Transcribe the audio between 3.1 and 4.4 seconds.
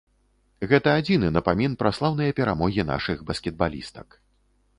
баскетбалістак.